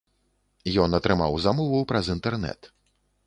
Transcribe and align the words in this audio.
Ён 0.85 0.95
атрымаў 0.99 1.37
замову 1.45 1.81
праз 1.91 2.05
інтэрнэт. 2.17 2.61